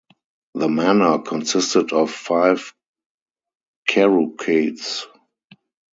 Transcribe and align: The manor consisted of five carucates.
The 0.55 0.67
manor 0.67 1.19
consisted 1.19 1.93
of 1.93 2.09
five 2.11 2.73
carucates. 3.87 5.03